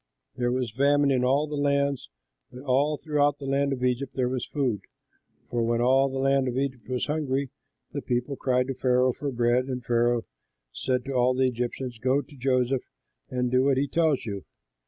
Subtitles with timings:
[0.35, 2.09] There was famine in all lands,
[2.51, 4.81] but all through the land of Egypt there was food,
[5.47, 7.51] for when all the land of Egypt was hungry,
[7.91, 10.25] the people cried to Pharaoh for bread, and Pharaoh
[10.73, 12.81] said to all the Egyptians, "Go to Joseph
[13.29, 14.43] and do what he tells you."